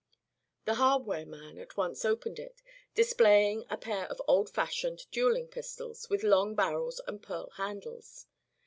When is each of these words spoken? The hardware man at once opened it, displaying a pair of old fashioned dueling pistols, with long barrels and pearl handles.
The 0.65 0.73
hardware 0.73 1.27
man 1.27 1.59
at 1.59 1.77
once 1.77 2.03
opened 2.05 2.39
it, 2.39 2.63
displaying 2.95 3.65
a 3.69 3.77
pair 3.77 4.07
of 4.07 4.19
old 4.27 4.49
fashioned 4.49 5.05
dueling 5.11 5.47
pistols, 5.47 6.09
with 6.09 6.23
long 6.23 6.55
barrels 6.55 6.99
and 7.05 7.21
pearl 7.21 7.51
handles. 7.57 8.25